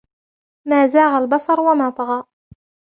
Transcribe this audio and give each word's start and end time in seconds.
مَا 0.67 0.87
زَاغَ 0.87 1.17
الْبَصَرُ 1.17 1.59
وَمَا 1.59 1.89
طَغَى 1.89 2.23